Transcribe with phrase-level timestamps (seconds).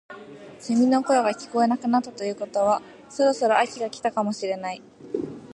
[0.57, 4.81] セミの声が聞こえなくなったということはそろそろ秋が来たのかもしれない